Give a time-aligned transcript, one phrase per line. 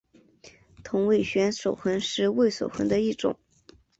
[0.83, 3.37] 同位旋守恒是味守恒的一种。